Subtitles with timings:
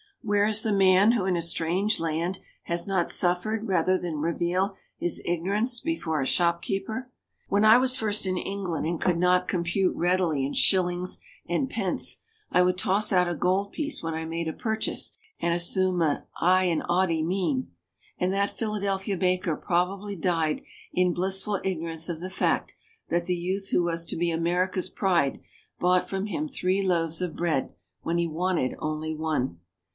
[0.23, 4.75] Where is the man who in a strange land has not suffered rather than reveal
[4.97, 7.11] his ignorance before a shopkeeper?
[7.49, 12.17] When I was first in England and could not compute readily in shillings and pence,
[12.51, 16.25] I would toss out a gold piece when I made a purchase and assume a
[16.39, 17.71] 'igh and 'aughty mien.
[18.19, 20.61] And that Philadelphia baker probably died
[20.93, 22.75] in blissful ignorance of the fact
[23.09, 25.41] that the youth who was to be America's pride
[25.79, 29.59] bought from him three loaves of bread when he wanted only one.